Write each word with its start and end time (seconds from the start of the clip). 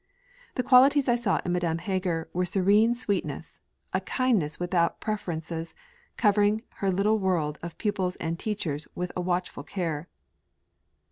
The 0.55 0.63
qualities 0.63 1.07
I 1.07 1.13
saw 1.13 1.41
in 1.45 1.51
Madame 1.51 1.77
Heger 1.77 2.27
were 2.33 2.43
serene 2.43 2.95
sweetness, 2.95 3.61
a 3.93 4.01
kindness 4.01 4.59
without 4.59 4.99
preferences, 4.99 5.75
covering 6.17 6.63
her 6.77 6.89
little 6.89 7.19
world 7.19 7.59
of 7.61 7.77
pupils 7.77 8.15
and 8.15 8.39
teachers 8.39 8.87
with 8.95 9.11
a 9.15 9.21
watchful 9.21 9.61
care. 9.63 10.07